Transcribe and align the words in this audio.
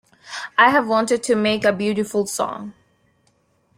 I've 0.57 0.87
wanted 0.87 1.21
to 1.21 1.35
make 1.35 1.63
a 1.63 1.71
beautiful 1.71 2.25
song. 2.25 2.73